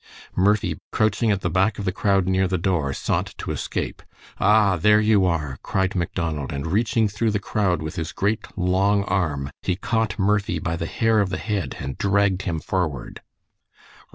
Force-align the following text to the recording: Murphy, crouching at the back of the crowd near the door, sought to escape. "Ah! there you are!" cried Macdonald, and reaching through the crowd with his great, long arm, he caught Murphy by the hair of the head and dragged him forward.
Murphy, 0.35 0.79
crouching 0.91 1.29
at 1.29 1.41
the 1.41 1.49
back 1.51 1.77
of 1.77 1.85
the 1.85 1.91
crowd 1.91 2.25
near 2.25 2.47
the 2.47 2.57
door, 2.57 2.91
sought 2.91 3.35
to 3.37 3.51
escape. 3.51 4.01
"Ah! 4.39 4.75
there 4.75 4.99
you 4.99 5.27
are!" 5.27 5.59
cried 5.61 5.93
Macdonald, 5.93 6.51
and 6.51 6.65
reaching 6.65 7.07
through 7.07 7.29
the 7.29 7.37
crowd 7.37 7.83
with 7.83 7.97
his 7.97 8.11
great, 8.11 8.47
long 8.57 9.03
arm, 9.03 9.51
he 9.61 9.75
caught 9.75 10.17
Murphy 10.17 10.57
by 10.57 10.75
the 10.75 10.87
hair 10.87 11.19
of 11.19 11.29
the 11.29 11.37
head 11.37 11.75
and 11.79 11.99
dragged 11.99 12.41
him 12.41 12.59
forward. 12.59 13.21